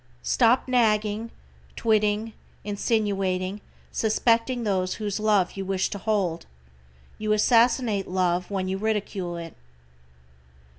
[0.23, 1.29] Stop nagging,
[1.75, 3.61] twitting, insinuating,
[3.91, 6.47] suspecting those whose love you wish to hold.
[7.19, 9.55] You assassinate love when you ridicule it.